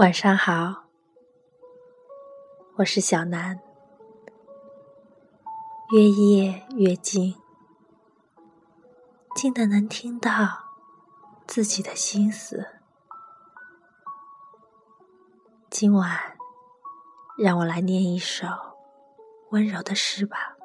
[0.00, 0.84] 晚上好，
[2.76, 3.60] 我是小南。
[5.92, 7.34] 越夜越静，
[9.36, 10.30] 静的能听到
[11.46, 12.66] 自己的心思。
[15.68, 16.18] 今晚，
[17.36, 18.46] 让我来念一首
[19.50, 20.56] 温柔的诗吧。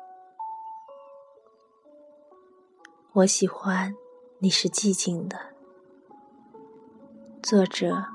[3.12, 3.94] 我喜欢
[4.40, 5.38] 你是寂静的，
[7.44, 8.14] 作者。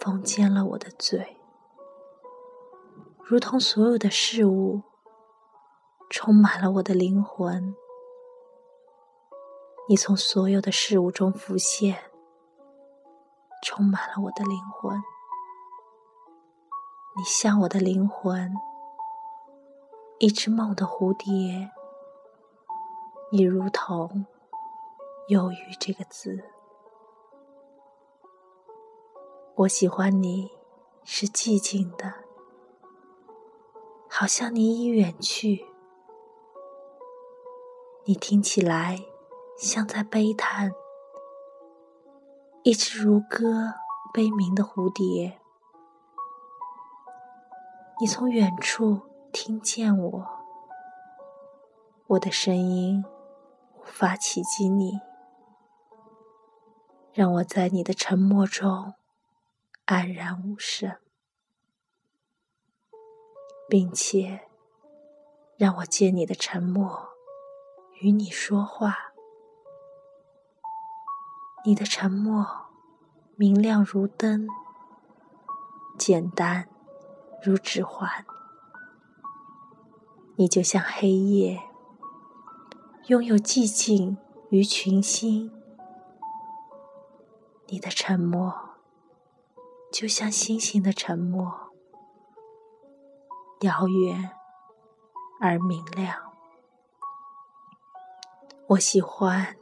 [0.00, 1.36] 封缄了我的嘴，
[3.22, 4.80] 如同所有的事物
[6.08, 7.74] 充满了我的灵魂。
[9.86, 11.98] 你从所有的事物中浮现，
[13.62, 14.96] 充满了我的灵魂。
[17.18, 18.54] 你像我的灵魂，
[20.18, 21.70] 一只梦的蝴蝶。
[23.30, 24.24] 你如同
[25.28, 26.42] “忧郁”这个字。
[29.56, 30.50] 我喜欢你，
[31.04, 32.14] 是寂静的，
[34.08, 35.66] 好像你已远去。
[38.04, 38.98] 你听起来
[39.58, 40.72] 像在悲叹，
[42.62, 43.74] 一只如歌
[44.14, 45.38] 悲鸣的蝴蝶。
[48.00, 50.28] 你从远处听见我，
[52.06, 53.04] 我的声音
[53.78, 54.98] 无法企及你，
[57.12, 58.94] 让我在你的沉默中。
[59.90, 60.98] 安然无声，
[63.68, 64.42] 并且
[65.56, 67.08] 让我借你的沉默
[68.00, 69.12] 与你说话。
[71.64, 72.68] 你的沉默
[73.34, 74.46] 明亮如灯，
[75.98, 76.68] 简单
[77.42, 78.24] 如指环。
[80.36, 81.60] 你就像黑夜，
[83.08, 84.16] 拥有寂静
[84.50, 85.50] 与群星。
[87.66, 88.69] 你的沉默。
[89.92, 91.52] 就像星星的沉默，
[93.60, 94.30] 遥远
[95.40, 96.32] 而明亮。
[98.68, 99.56] 我喜欢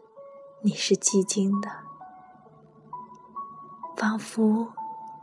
[0.63, 1.71] 你是寂静的，
[3.97, 4.75] 仿佛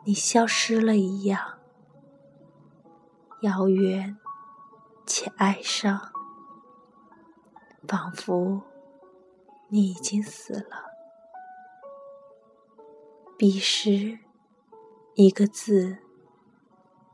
[0.04, 1.60] 你消失了一样，
[3.44, 4.18] 遥远
[5.06, 6.12] 且哀伤，
[7.88, 8.64] 仿佛
[9.70, 10.92] 你已经死了。
[13.38, 14.25] 彼时。
[15.18, 15.98] 一个字，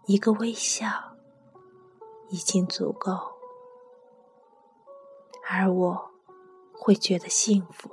[0.07, 0.88] 一个微笑，
[2.29, 3.12] 已经足够，
[5.47, 6.12] 而我
[6.73, 7.91] 会觉得幸福，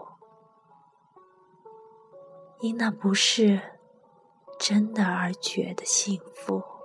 [2.61, 3.61] 因那不是
[4.59, 6.78] 真的而觉得幸福。